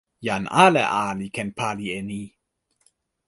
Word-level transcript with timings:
jan 0.25 0.43
ale 0.65 0.83
a 1.03 1.05
li 1.19 1.27
ken 1.35 1.49
pali 1.57 1.85
e 1.97 1.99
ni! 2.09 2.23